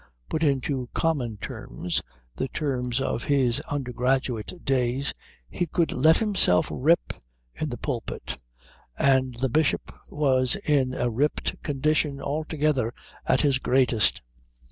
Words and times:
Put 0.29 0.41
into 0.41 0.89
common 0.95 1.37
terms, 1.37 2.01
the 2.35 2.47
terms 2.47 2.99
of 2.99 3.25
his 3.25 3.59
undergraduate 3.69 4.65
days, 4.65 5.13
he 5.47 5.67
could 5.67 5.91
let 5.91 6.17
himself 6.17 6.69
rip 6.71 7.13
in 7.53 7.69
the 7.69 7.77
pulpit; 7.77 8.41
and 8.97 9.35
the 9.35 9.49
Bishop 9.49 9.93
was 10.09 10.55
in 10.55 10.95
a 10.95 11.11
ripped 11.11 11.61
condition 11.61 12.19
altogether 12.19 12.95
at 13.27 13.41
his 13.41 13.59
greatest. 13.59 14.23